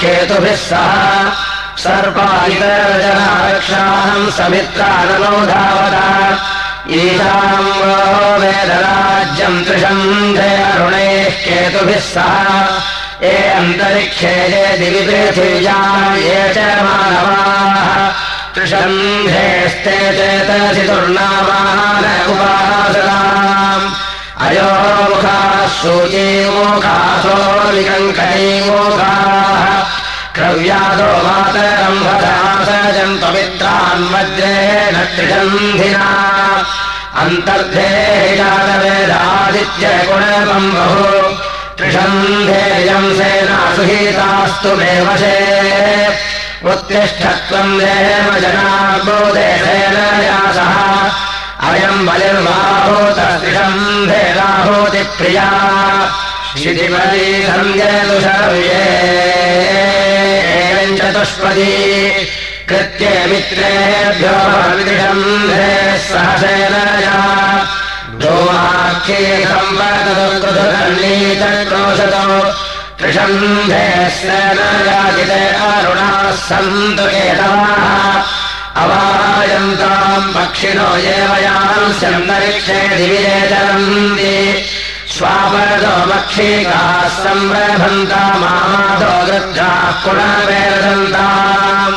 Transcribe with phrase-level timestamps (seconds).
[0.00, 0.92] केतुभिः सह
[1.84, 6.04] सर्पादितरजनारक्षाहम् समित्राननो धावता
[6.98, 7.70] ईशाम्
[8.42, 12.36] वेदराज्यम् त्रिषन्धे अरुणैः केतुभिः सह
[13.24, 17.86] ये अन्तरिक्षे ये दिवि पृथिव्याम् ये च मानवाः।
[18.54, 23.73] त्रिषन्धेस्ते चेतसि दुर्नामान उपासनाम्
[24.40, 24.68] अयो
[28.70, 29.64] मुखाः
[30.34, 36.06] क्रव्यादो मातरम्भदासजम् पवित्रान् वज्रेण त्रिगन्धिना
[37.16, 41.04] अन्तर्धे जातवेदादित्यगुणकम् बहु।
[41.78, 45.38] त्रिषन्धेयम् सेना सुहीतास्तु मे वशे।
[46.64, 50.74] उत्तिष्ठत्वम् देव जनार्बोदेशेन यासः
[51.62, 55.48] अयम् बलिर्बाहोत त्रिषन्धे राहोतिप्रिया
[56.62, 58.82] शिथिपदी सञ्जयतुषर्ये
[60.98, 61.74] चतुष्पदी।
[62.68, 64.36] कृत्ये मित्रेभ्यो
[64.76, 65.68] विदिषन्धे
[66.08, 67.18] सहसेनया
[68.22, 72.26] दोमाख्ये सम्पदकृतनीचक्रोशतो
[72.98, 73.84] त्रिषन्धे
[74.18, 78.13] सेनयाजिते अरुणाः सन्तु केतवाः
[82.00, 84.34] सन्तरिक्षे दिविजे चरन्ति
[85.14, 91.96] स्वापरतो मक्षीकाः सम्रभन्तामादो गृद्धाः पुनर्वेदन्ताम्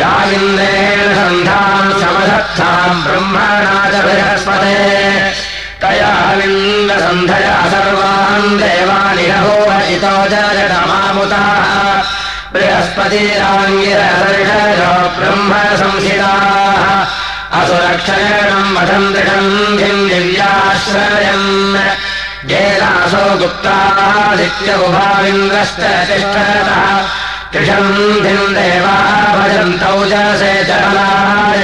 [0.00, 4.78] या इन्द्रेण सन्धाम् समधत्ताम् ब्रह्मणा च बृहस्पते।
[5.82, 9.26] तया विन्दसन्धया सर्वान् देवानि
[10.32, 11.68] जगतमामुताः
[12.52, 16.86] बृहस्पतिराङ्गिरसर्षयो ब्रह्म संसिताः
[17.56, 21.48] असुरक्षरणम् वठम् दृढम् दिव्याश्रयम्
[22.50, 26.82] येनासो गुप्तादित्यबुभाविन्द्रश्च तिष्ठतः
[27.52, 31.62] त्रिषन्धिम् देवाः भजन्तौ च से चलाय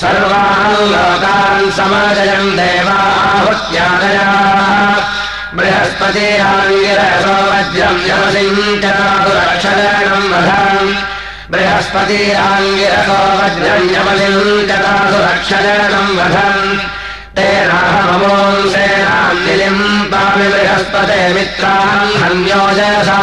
[0.00, 4.28] सर्वान् लोकान् समजयम् देवाहुत्यादया
[5.56, 10.92] बृहस्पतिराङ्गिरसो वज्रम् यमसिञ्चतासुरक्षरणम् वधाम्
[13.92, 16.78] यमसिञ्चतासुरक्षरणम् वधम्
[17.36, 23.20] तेनाहमोम् सेनान्निलिम् पामि बृहस्पते मित्रान् हन्योजसा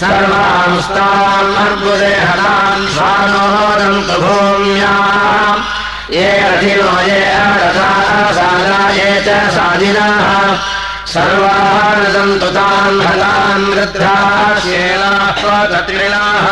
[0.00, 1.22] सर्वांस्तान्मर्गुदे
[2.28, 5.62] हतान् स्वानोदम् प्रभूम्याम्
[6.16, 7.20] ये रथिनो ये
[7.62, 10.50] रथाः सादा ये च साधिनाः
[11.14, 12.48] सर्वाः रसन्तु
[13.06, 15.40] हतान् वृद्धाः शेलाः
[15.86, 16.46] त्रिणाः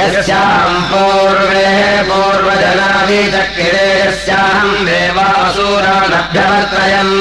[0.00, 1.68] यस्याम् पूर्वे
[4.02, 7.16] यस्याहम् देवासूरानभ्यवर्तयन्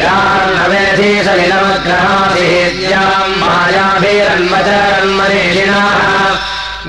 [0.00, 5.98] यान्नवेधी सलिलमग्रहादिहेद्याम् मायाभिरन्मचरन्मनीषिणाः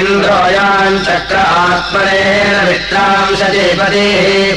[0.00, 4.56] इन्द्रोयाम् चक्र आत्मनेन मित्राम् सजीपतिः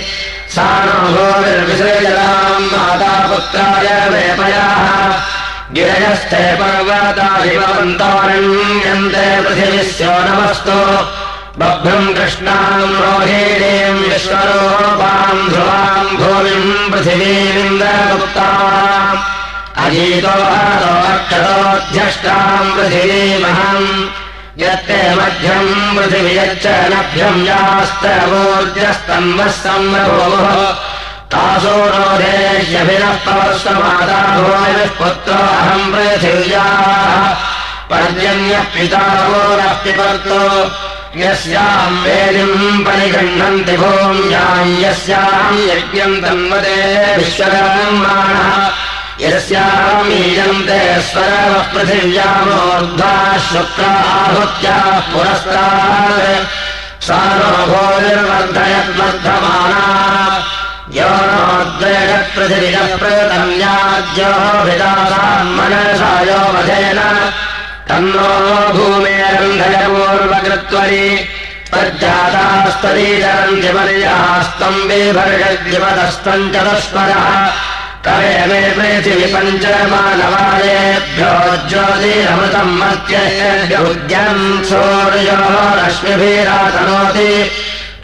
[0.56, 5.39] सा नो भोर्विसृजलाम् माता पुत्राय वेपयाः
[5.74, 10.78] गिरयस्थे पर्वतादिवन्तारण्यन्ते पृथिविस्यो नमस्तु।
[11.60, 18.50] बभ्रम् कृष्णाम् रोहिणीम् विश्वरूपाम् ध्रुवाम् भूमिम् पृथिवीमिन्द्रगुप्ता
[19.86, 20.36] अजीतो
[21.14, 23.90] अक्षतोऽध्यष्टाम् पृथिवीमहम्।
[24.62, 30.38] यत्ते मध्यम् पृथिवियच्च नभ्यम् यास्तवोर्जस्तन्वः सम्भोः
[31.32, 37.34] तासो रोधेष्यभिनः पवस्वमाता भोजः पुत्रोऽहम् पृथिव्याः
[37.90, 39.06] पर्जन्यः पिता
[39.84, 40.42] पिबर्तो
[41.22, 46.78] यस्याम् वेदिम् परिगृह्णन्ति भूम्याम् यस्याम् यज्ञम् तन्वते
[47.18, 48.50] विश्वकर्माणः।
[49.22, 53.14] यस्यामीयन्ते स्वरवः पृथिव्यामोर्ध्वा
[53.50, 56.48] शुक्राहुत्याः पुरस्तात्।
[57.04, 59.82] सा नो भोजर्वर्धयद्वर्धमाना
[60.98, 64.30] यो नोद्वेगपृथिविनः प्रतन्याद्यो
[64.68, 67.00] विदासान्मनसा यो वधेन
[67.90, 68.30] तन्नो
[68.76, 71.08] भूमेरन्धयपूर्वकृत्वरि
[71.74, 77.28] तज्जातास्तरीचरन्ति मर्यास्तम् बिभर्गद्यवदस्तम् चतस्वरः
[78.06, 81.32] करे मे पृथिवि पञ्चमानवायेभ्यो
[81.70, 85.40] ज्योतिरमृतम् मत्येभ्योद्यम् सूर्यो
[85.80, 87.32] रश्मिभिरातनोति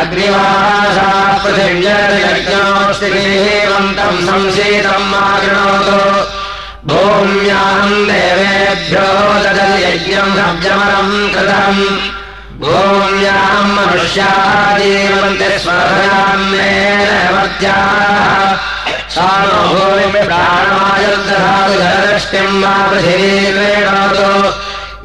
[0.00, 1.10] अग्निवासा
[1.44, 6.00] पृथिव्यज्ञोऽस्तिवन्तम् संशीतम् आगृणोतु।
[6.88, 9.06] भूम्याहम् देवेभ्यो
[9.44, 12.00] ददयज्ञम् हव्यमरम् कृतम्।
[12.60, 18.77] भूम्याम् मनुष्याः जीवन्ति स्वभयान्येनवत्याः सा
[19.16, 19.26] नो
[19.72, 24.30] भूमि प्राणायुर्दधातु जलदृष्टिम् वा पृथिवीर्वेणोतु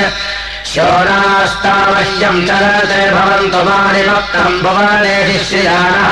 [0.72, 6.06] शोरास्तावश्यम् चरते भवन्तु मानिमक्तम् भुवने शिष्यानः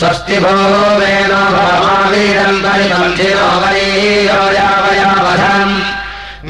[0.00, 5.74] स्वस्ति भूमेन भवमावीरम् परिबन्धिनो वरीयो यावयावधम्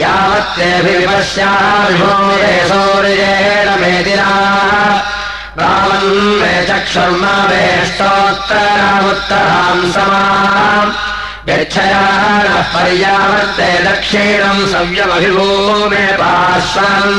[0.00, 4.30] यावत्तेऽभिविपश्याभिभूये सौर्येण मेदिना
[5.60, 10.92] रामन् मे चक्षुर्मा वेष्टोत्तरामुत्तराम् समाम्
[11.50, 17.18] यच्छयाः नः पर्यावर्ते दक्षिणम् सव्यमभिभूमे पार्श्वम्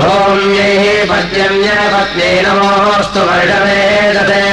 [0.02, 4.44] भौम्यैः पद्यन्यपत्न्यै नमोऽस्तु वर्षवेदते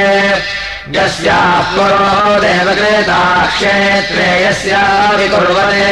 [0.97, 5.89] यस्याः पुरो देवकृताक्षेत्रे यस्याविकुर्वते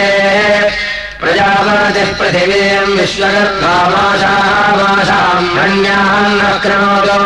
[1.20, 7.18] प्रजापतिः पृथिवीम् विश्वगर्भामाशामाशाम् मण्यान् अक्रोतो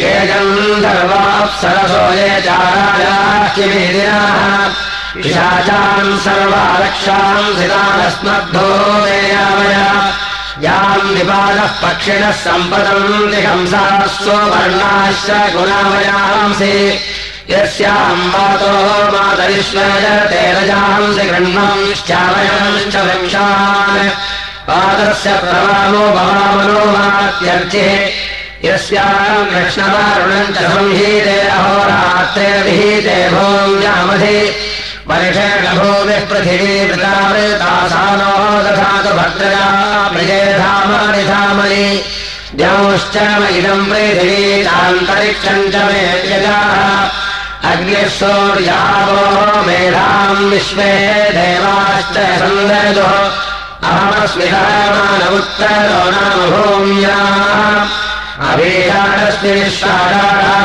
[0.00, 4.66] ये गन्धर्वाप्सरसो ये चारायाः किमेदिनाः
[5.22, 8.70] पिशाचान् सर्वा रक्षाम् सितानस्मद्धो
[10.64, 16.74] याम् विपादः पक्षिणः सम्पदम् दिहंसाः स्ववर्णाश्च गुणामयांसि
[17.50, 18.70] यस्याम् वातो
[19.12, 24.08] मातरिश्वर तेरजांसि गृह्णंश्चावयंश्च वृक्षान्।
[24.66, 27.92] पादस्य प्रवामो भवामनो मात्यर्चिः
[28.66, 34.40] यस्याम् कृष्णवारुणम् च संहीते अहोरात्रे विहीते भोङ्गामधि
[35.08, 38.32] वर्षेण भूमिः पृथिवी वृतावृतासानो
[38.66, 39.66] दधातु भद्रया
[40.58, 41.86] धामानि धामनि।
[42.58, 43.16] द्यौश्च
[43.58, 47.24] इदम् पृथिवी चान्तरिक्षम् च मे यजाः
[47.64, 49.20] सूर्यावो
[49.66, 50.90] मेधाम् विश्वे
[51.36, 53.14] देवाश्च सन्ददुः
[53.88, 56.00] अहमस्मितामानमुत्तरो
[57.02, 57.36] नाम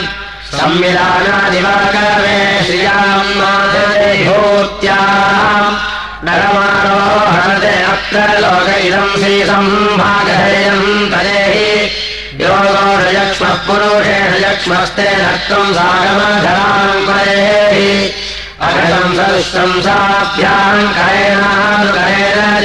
[0.59, 4.39] संविधानादिवाकर्मे श्रियाम् मातृभूत्याम्
[6.27, 11.71] नरमारोहणते अत्र लोक इदम् श्रीसम्भागधेयम् तदेहि
[12.43, 17.91] योगोषयक्ष्मः पुरुषेण यक्ष्मस्ते नक्तम् सागमधराम् करेहि
[18.67, 22.65] अघटम् सदृष्टम् साभ्याम् करेणानुकरेण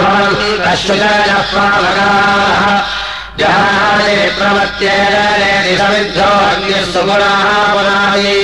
[4.38, 8.36] प्रवत्येति समिद्धो अग्निः सुगुणाः पुरायि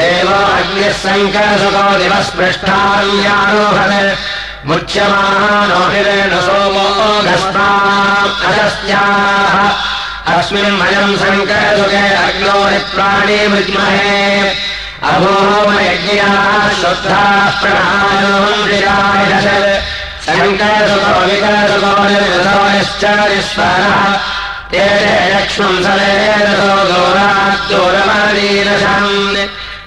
[0.00, 3.98] देवो अग्निः सङ्कसुखो दिवस्पृष्ठान्यारोहन्
[4.68, 6.86] मुच्यमानोहिरेण सोमो
[7.26, 8.34] गस्ताम्
[10.38, 12.56] अस्मिन् वयम् सङ्कसुखे अग्नो
[12.94, 14.18] प्राणी मृग्महे
[15.10, 18.48] अभोमयज्ञाः शुद्धाः प्रणायोः
[20.24, 23.94] शङ्करसुखो विकरसुखो निर्वश्चरिश्वरः
[24.72, 24.84] ते
[25.32, 27.88] लक्ष्मम् सलेरसो दोराद्दूरमरीरसम्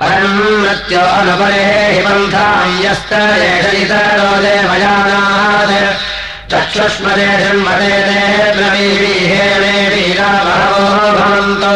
[0.00, 5.74] परम् मृत्यो अनुपरे हि पन्थायस्तरेषयितरो देवयानात्
[6.50, 8.20] चक्षुष्मदेशन्मते ते
[8.56, 10.84] प्रवीवीहेणे वीरावहवो
[11.18, 11.74] भवन्तो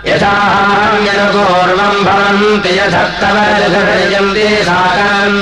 [0.09, 5.37] यथान्यनुपूर्वम् भवन्ति यथक्तवजन्ति साकम्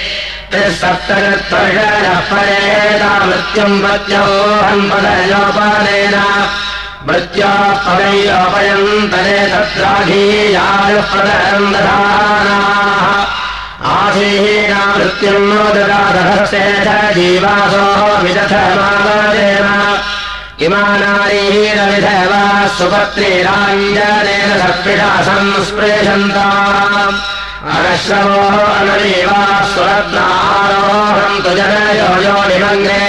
[0.53, 4.91] सप्तचत्वर्षः परेता मृत्युम् प्रत्योहम्
[7.07, 7.53] पदयोपानेन मृत्या
[7.85, 13.07] पदैयोपयन्तरे तत्राघीयायुः प्रदरम् दधानाः
[13.93, 16.63] आधीहीना मृत्युम् नो ददादहस्ते
[17.17, 17.85] जीवासो
[18.23, 19.67] विदधमादेव
[20.67, 22.33] इमानारीहीनविधव
[22.79, 26.47] सुपत्नीराञ्जनेन सर्पिषा संस्पृशन्ता।
[27.75, 28.43] अनश्रवो
[28.79, 29.41] अनरीवा
[29.73, 33.03] सुरत्नारोहम् तु जनयो यो निमङ्गे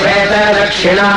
[0.00, 1.10] प्रेतदक्षिणा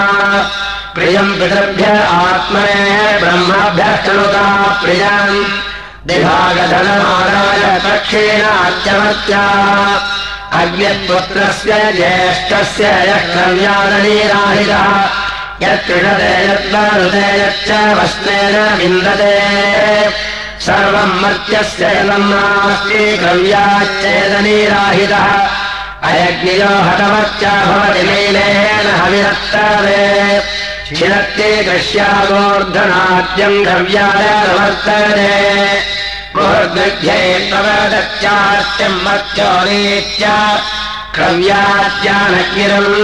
[0.95, 4.45] प्रियम् पितृभ्य आत्मने ब्रह्माभ्यः शृणुता
[4.83, 5.45] प्रियम्।
[6.07, 9.43] दिभागधनमादाय दक्षिणाच्यवत्या
[10.61, 14.87] अग्निपुत्रस्य ज्येष्ठस्य यः कल्याणनीराहितः।
[15.61, 19.39] यत्कृषते यद्वारुते यच्च वस्त्रेण विन्दते
[20.65, 21.89] सर्वम् मर्त्यस्य
[22.29, 24.57] नास्ति कव्याच्चेदनीराहितः
[26.09, 30.03] अयज्ञयो हतवच्च भवति लीलेन हविरत्तरे
[30.97, 35.31] शिरत्ये कृष्यागोर्धनाद्यम् गव्यादवर्तते
[36.35, 37.19] गोर्गृध्ये
[37.49, 40.25] प्रवदत्यात्यम् मर्चोरीत्य
[41.15, 42.99] क्रव्याद्यानगिरम्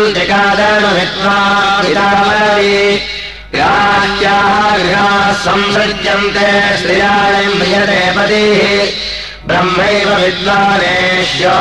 [3.55, 6.47] गृहाः संसृज्यन्ते
[6.79, 8.63] श्रियायम् प्रियते पतिः
[9.47, 11.55] ब्रह्मैव विद्वानेश्यो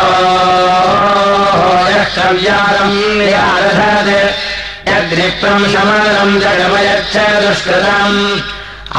[1.95, 4.11] यः कव्यादम् निरारधत्
[4.89, 8.19] यद्रिप्रम् शमनम् जगमयच्छ दुष्कृतम्।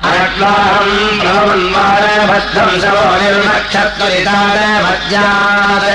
[0.09, 5.89] अरट्वाहम् भवन्वारबद्धम् सवो निर्वक्षत्वरितादवद्यात्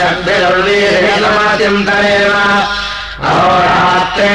[0.00, 2.34] षड्भिरुर्वीर्यमातिम् तरेव।
[3.28, 4.32] अहोरात्रे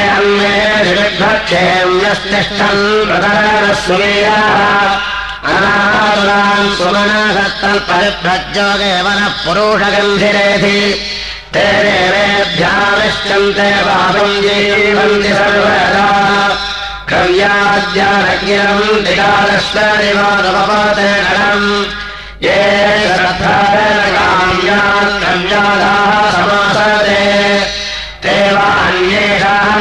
[1.16, 4.90] अन्ये ऋग्भक्षेम्यस्तिष्ठन् प्रदरस्वीयाः
[5.52, 10.80] अनालान् सुमनसत्तल्परिभ्रज्योगेवनः पुरुषगन्धिरेधि
[11.54, 16.08] ते देवेभ्याविष्टन्ते वापम् जीवन्ति सर्वदा।
[17.10, 21.86] कव्याद्यानगिरम् दिगादश्वरिवादवपाते नरम्।
[22.44, 22.60] ये
[23.08, 27.75] श्रद्धारकाम्यान् कव्यादाः समासते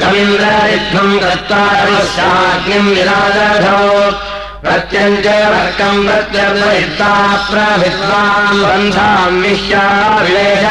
[0.00, 3.88] कवीन्द्रयुद्धम् कृत्वा तमस्याग्निम् विराजधौ
[4.62, 5.26] प्रत्यञ्च
[7.50, 10.64] प्रभिद्वाम् बन्धाम् विश्याविवेश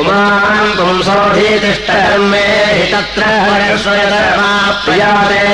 [0.00, 3.22] उमाम् पुंसोऽधितिष्ठमे हि तत्र
[4.84, 5.44] प्रियाते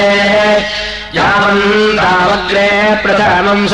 [1.16, 2.68] यावन्तावग्रे
[3.03, 3.66] प्रथमम्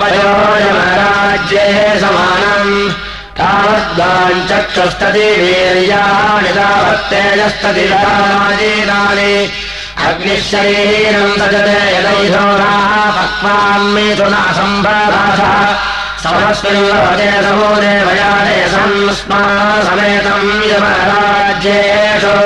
[0.00, 1.64] वयोजमराज्ये
[2.02, 2.74] समानम्
[3.38, 9.32] तावद्वाञ्चक्षुस्तति वीर्याणि तावत्तेजस्तति राजीराणि
[10.08, 15.56] अग्निशरीरम् सजते यदैधोराः पक्वान्मेतुना सम्भ्रासः
[16.24, 19.42] समस्मिन् लभते समोदेवयाने संस्मा
[19.88, 22.36] समेतम् यमराज्येषु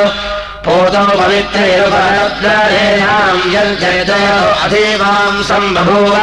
[0.68, 6.18] पवित्रैरुपरद्रेयाम् यञ्चरितयो अधीवाम् सम्बभूव।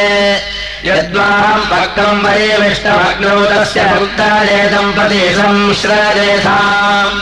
[0.84, 7.20] यद्वाम् भक्तम् परिविष्टभग्नौ तस्य भक्ताजेतम् प्रति संश्रजेथाम्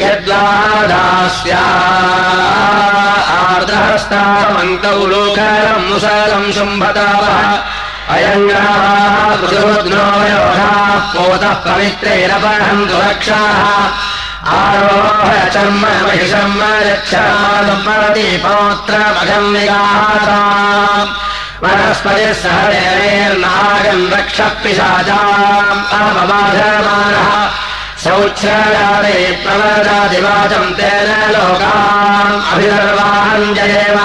[0.00, 1.64] यद्वादास्या
[3.44, 7.38] आर्द्रहस्तामन्तौ लोकरम् मुसलम् शुम्भतावः।
[8.14, 9.40] अयङ्गाः
[11.14, 13.60] पोतः पवित्रैरपहन्तु रक्षाः
[14.54, 20.40] आरोह चर्म महिषम् रक्षामति पौत्रमघम् विगाता
[21.62, 27.30] वनस्पतिः सह देवेर्नागम् रक्षः पिशाचाम्। अवबाधमानः
[31.34, 33.98] लोकाम् अभिसर्वान् जयेव।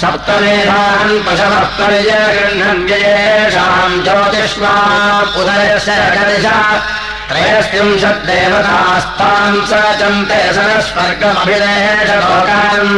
[0.00, 4.74] सप्तमेधान् पशवः पर्यगृह्णन् येषाम् ज्योतिष्मा
[5.40, 6.46] उदयस्य गदिश
[7.28, 12.92] त्रयस्त्रिंशद्देवतास्तान् स चन्ते सरस्वर्गमभिदेश लोकान्।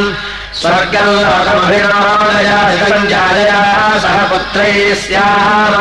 [0.60, 1.20] स्वर्गम्
[3.08, 3.60] जायया
[3.98, 5.74] सह पुत्रैः स्याम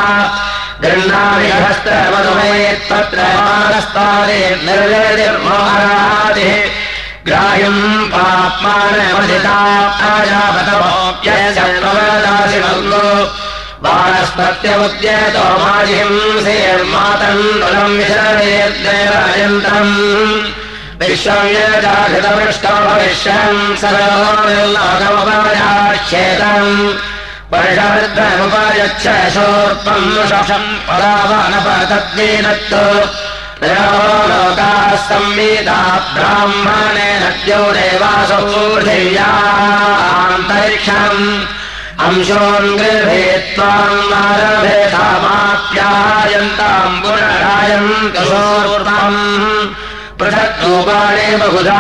[0.84, 6.54] गृह्णाभिहस्तमधुमेत्तत्र मानस्तारे निर्वेदिर्मोहरादिः
[7.28, 9.58] ग्राह्यम् पाप्मानमधिता
[10.12, 13.08] आयापतमोऽप्यस्य प्रवदासि मल्लो
[13.84, 19.94] वानस्पत्यमुद्यतो माजिहिंसेर्मातण्डुलम् विशरेद्देवयन्तम्
[21.02, 26.74] विश्वम् यजाघृतपृष्टो भविष्यम् सर्वोर्लोकमुपयाच्छेदम्
[29.34, 32.82] शोर्पम् शशम् परावनपतद्वीनत्तु
[33.62, 35.80] लोकाः संवेदा
[36.14, 38.42] ब्राह्मणेन द्यो देवासौ
[38.86, 39.34] धिव्यान्तरिक्षम्
[42.06, 43.24] अंशोऽङ्गृभे
[43.56, 49.22] त्वाम् मारभेदामाप्यायन्ताम् पुनरायन्तु शोर्पम्
[50.20, 51.80] पृथक् रूपाणे बहुधा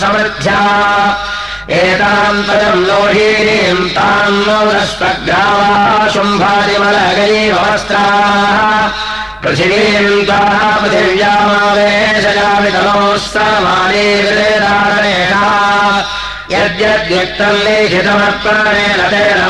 [0.00, 0.63] समृद्ध्या
[2.48, 5.70] पदम् लोहीनीम् ताम् नौरस्वग्रावा
[6.14, 8.58] शुम्भादिमलगैवस्त्राः
[9.42, 14.26] पृथिवीम् ताः पृथिव्यामावेशयामितमोः समानेण
[16.52, 19.40] यद्यद्युक्तम् लेखितमर्पणेन तेन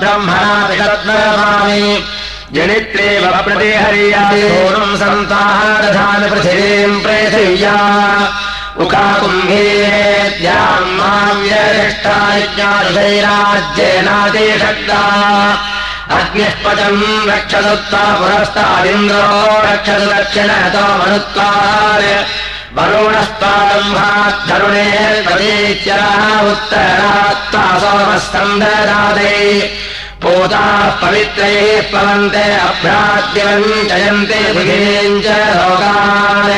[0.00, 1.82] ब्रह्मणापि तत्परमामि
[2.54, 3.24] जनित्रेव
[5.02, 7.76] सन्ताः दधामि पृथिवीम् पृथिव्या
[8.80, 15.00] उकाकुम्भीरेद्याम् माव्यरिष्टा यज्ञादिशैराज्येनादिशक्ता
[16.18, 19.26] अग्निष्पचम् रक्षदुत्ता पुरस्तादिन्द्रो
[19.66, 22.06] रक्षतु दक्षिणतो मनुत्वान्
[22.76, 24.86] वरुणस्तारम्भाद्धरुणे
[25.26, 26.06] प्रतीत्यः
[26.52, 29.34] उत्तरात्ता सोमस्तन्दरादे
[30.22, 35.26] पोताः पवित्रैः पवन्ते अभ्राद्यवञ्चयन्ते पृथिवीम् च
[35.58, 36.54] लोकान्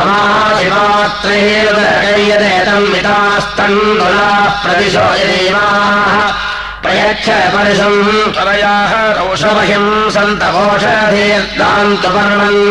[0.00, 6.14] अमाशिमात्रैर्दयदेतम् मितास्तन्नुलाः प्रतिशो यदेवाः
[6.82, 8.00] प्रयच्छ परशम्
[8.38, 12.62] परयाः रौषमहिम् सन्तवोषधीर्दान्तपर्वन्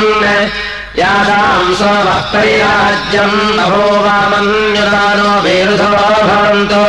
[0.99, 5.91] यासाम् सोमः परिराज्यम् नभो वामन्युदानो वेरुधो
[6.29, 6.85] भवन्तो।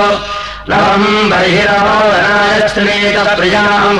[0.70, 1.28] नवम्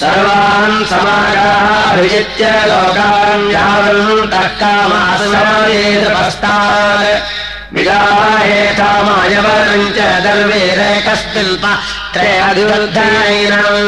[0.00, 7.08] सर्वान् समागाः अभिजित्य लोकान् यावन्तः कामासमयेदपस्तात्
[7.76, 13.84] विगाहेतामायवनम् च दर्वेरेकस्मिन् पात्रे अधिवर्धनैनम्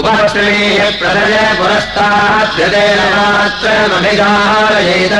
[0.00, 5.14] उपश्रेः प्रदय पुरस्ताद्यतेन मात्रमभिगारयेत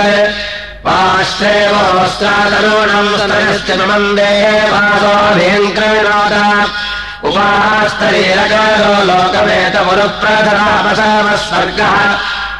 [0.86, 4.30] वाश्रेवोऽस्त्रादरूणम् स्तरश्च मन्दे
[4.72, 6.34] वासोऽभियङ्करणाद
[7.28, 11.96] उपास्तरीरकारो लोकवेतमुरुप्रधरापसामः स्वर्गः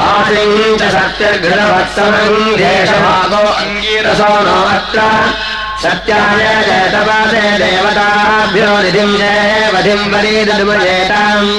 [0.00, 5.00] आलिम् च सत्यघृतवत्समम् देशभागो अङ्गीरसो नो अत्र
[5.82, 11.50] सत्याय जयतपादे देवताभ्यो निधिम् जयवधिम् वरीदर्मयेताम्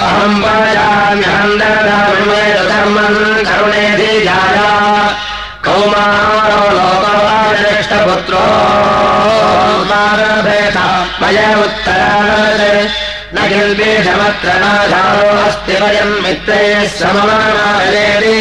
[0.06, 4.70] अहम् वदाम्यहम् ददामन् करुणेधिजाया
[5.64, 8.44] कौमारो लोकवादिष्टपुत्रो
[10.09, 10.85] मारभेता
[11.21, 12.93] मय उत्तरावत्
[13.35, 18.39] न किल्बीषमत्र नाधारो अस्ति वयम् मित्रैः सममानायेति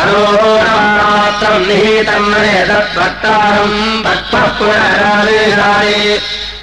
[0.00, 5.90] अनोरात्रम् निहितम् नेतद्वक्तारम् भक्तः पुनरादेशाय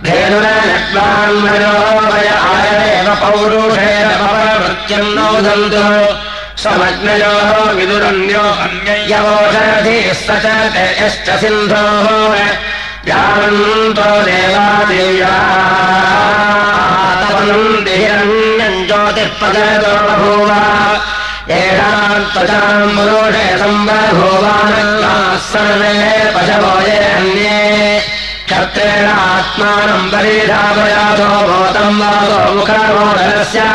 [0.05, 1.75] धेनुरनग्वान्मयो
[2.09, 5.85] वय आयदेव पौरुषेण पवनवृत्यम् नोदन्तु
[6.62, 11.08] स्वमग्नयोः विदुरन्यो अन्ययवोषधिः स च ते
[11.42, 12.36] सिन्धोः
[13.08, 15.32] जानन्तो देवादेव्या
[18.02, 20.50] हिरण्यम् ज्योतिःपदतो बभूव
[21.58, 25.02] एषाम् पुरोषे सम्बभूवानः
[25.50, 25.92] सर्वे
[26.36, 27.58] पशवोजे अन्ये
[28.46, 33.66] क्षत्रेण आत्मानम् परिधापयातो भूतम् वासो मुखमोदरस्य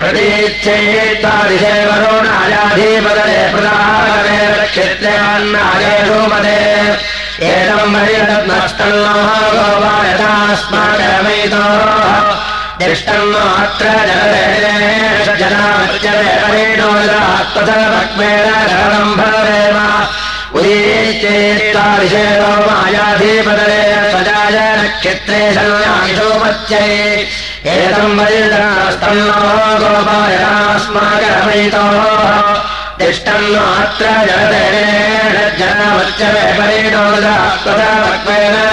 [0.01, 4.39] प्रतीच्छेत्तादिशे वरोणायाधीपदे प्रदाहमे
[4.73, 6.59] क्षेत्रेवान्नायेषु मदे
[7.53, 9.15] एतम् वरिरत्नस्तन्नो
[9.55, 10.61] गोपायतास्माकमेतोः
[12.81, 14.93] दिष्टन्नो अत्र जलदेने
[15.41, 17.81] जनामृत्यय परेणो ददात्मथा
[20.59, 23.81] उदीचेत्ताभिषेणो मायाधीपतरे
[24.13, 26.95] सजाय नक्षत्रे संयाशोपत्यै
[27.75, 29.41] एतम् वरिदास्तम् नो
[29.83, 32.01] गोपायनास्माकरमयितोः
[33.01, 36.45] तिष्ठम् मात्र जगतेन जनावच्चवे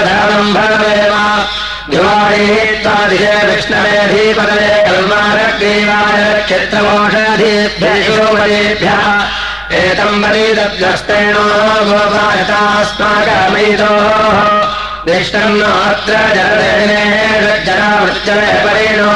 [0.08, 0.52] धनम्
[4.88, 6.24] कल्मारग्रीवाय
[9.72, 10.22] एतम्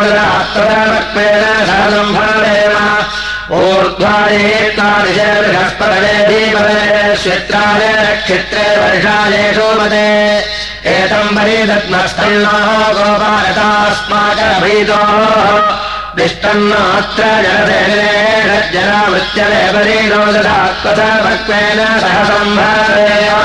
[0.04, 2.76] ददात्मत्वेन सहनम् भवेम।
[3.60, 6.80] ऊर्ध्वायेत्तादिशे बृहस्पतये धीमते
[7.22, 10.10] श्वित्राय नक्षत्रे वर्षायेषु मते
[10.95, 12.58] एतम् वरीदग्नस्तन्नो
[12.97, 15.91] गोपायतास्माकमयितोः
[19.74, 23.38] परेणो ददात्मथा भक्त्वेन सह सम्भावेम